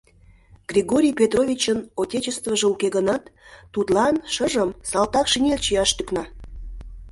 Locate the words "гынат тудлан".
2.95-4.15